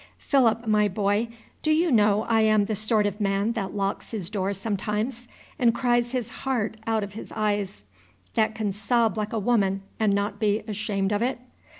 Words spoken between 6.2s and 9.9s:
heart out of his eyes, that can sob like a woman